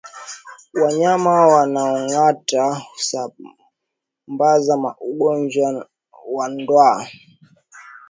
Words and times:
Wanyama 0.73 1.47
wanaongata 1.47 2.63
husambaza 2.75 4.95
ugonjwa 5.01 5.89
wa 6.35 6.49
ndwa 6.49 7.07